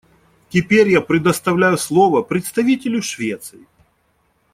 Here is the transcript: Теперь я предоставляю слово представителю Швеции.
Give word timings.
Теперь 0.49 0.89
я 0.89 0.99
предоставляю 0.99 1.77
слово 1.77 2.23
представителю 2.23 3.03
Швеции. 3.03 3.67